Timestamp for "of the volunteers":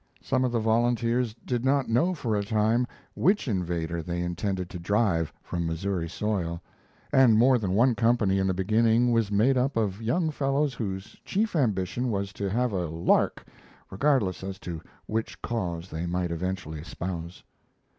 0.43-1.35